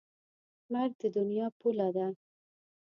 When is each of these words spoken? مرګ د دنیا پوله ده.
مرګ 0.71 0.91
د 1.01 1.03
دنیا 1.17 1.47
پوله 1.59 1.87
ده. 1.95 2.07